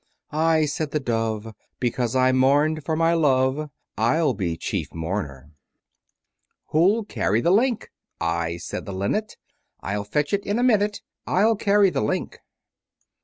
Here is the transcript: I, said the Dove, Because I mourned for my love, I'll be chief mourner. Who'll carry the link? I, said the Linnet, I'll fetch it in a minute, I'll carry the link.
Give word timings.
I, 0.31 0.65
said 0.65 0.89
the 0.89 0.99
Dove, 0.99 1.53
Because 1.79 2.15
I 2.15 2.31
mourned 2.31 2.83
for 2.83 2.95
my 2.95 3.13
love, 3.13 3.69
I'll 3.99 4.33
be 4.33 4.57
chief 4.57 4.91
mourner. 4.95 5.51
Who'll 6.69 7.05
carry 7.05 7.39
the 7.39 7.51
link? 7.51 7.91
I, 8.19 8.57
said 8.57 8.87
the 8.87 8.93
Linnet, 8.93 9.37
I'll 9.81 10.03
fetch 10.03 10.33
it 10.33 10.43
in 10.43 10.57
a 10.57 10.63
minute, 10.63 11.03
I'll 11.27 11.55
carry 11.55 11.91
the 11.91 12.01
link. 12.01 12.39